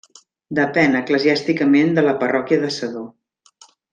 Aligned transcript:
Depèn 0.59 0.97
eclesiàsticament 0.99 1.93
de 1.99 2.05
la 2.09 2.17
parròquia 2.25 2.59
de 2.65 2.73
Sedó. 2.79 3.07